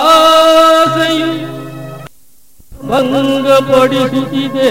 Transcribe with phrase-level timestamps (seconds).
[0.00, 1.30] ಮನೆಯಂಬಾಸೆಯು
[2.90, 4.68] ಭಂಗಪಡಿಸುತ್ತಿದೆ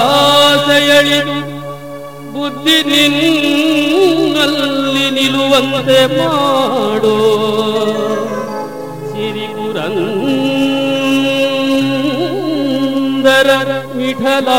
[0.06, 1.36] ಇನಿತರಾಸೆಯಳಿದು
[2.33, 7.17] ಬುದ್ಧಿ ನಿನ್ನಲ್ಲಿ ನಿಲ್ಲುವಂತೆ ಮಾಡೋ
[13.34, 13.58] सुन्दर
[13.96, 14.58] विठला।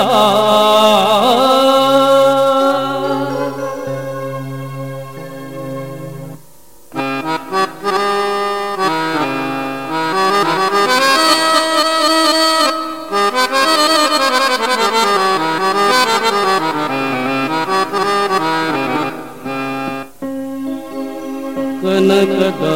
[21.81, 22.75] कनकदा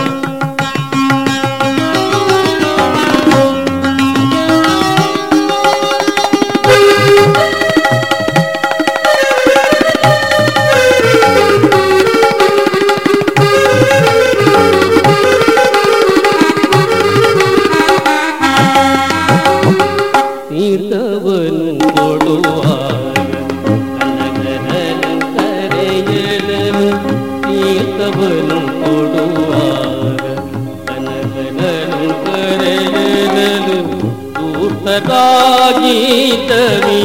[35.07, 36.51] का गीत
[36.85, 37.00] भी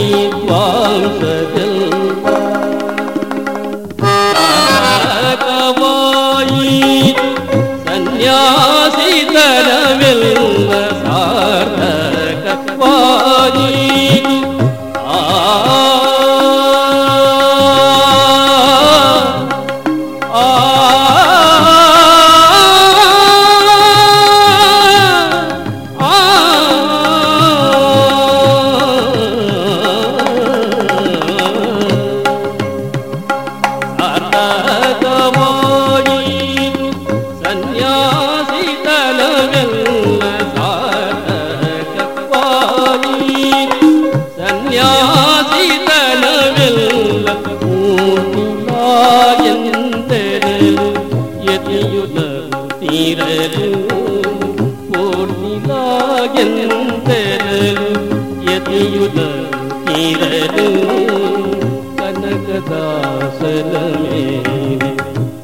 [62.89, 64.21] കനകദാസനമേ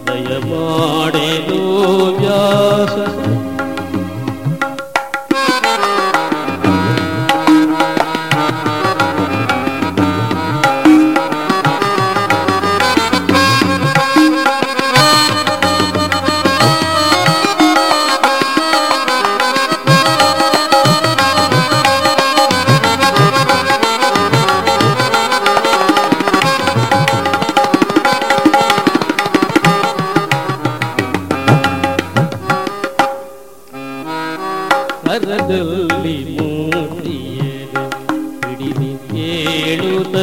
[0.07, 1.61] ദയമാടേ ദോ
[2.19, 2.97] വ്യാസ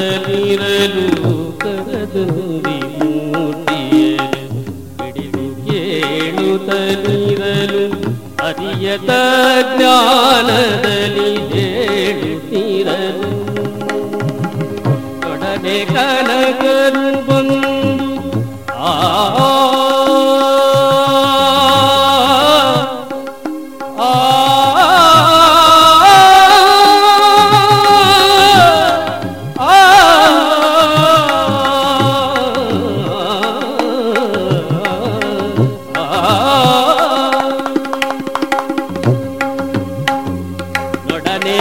[0.09, 4.61] ಕೇಳುತ್ತಲಿರಲು ಕರದಲ್ಲಿ ಮೂರ್ತಿಯರು
[5.01, 7.03] ಹಿಡಿದು ಕೇಳುತ್ತಲಿರಲು
[8.47, 9.13] ಅರಿಯದ
[9.73, 13.33] ಜ್ಞಾನದಲ್ಲಿ ಹೇಳುತ್ತಿರಲು
[15.31, 17.05] ಒಡನೆ ಕನಕರು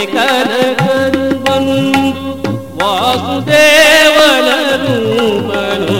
[0.05, 0.79] كانت
[2.81, 3.69] واصدي
[4.17, 4.85] ولد
[5.47, 5.98] بنو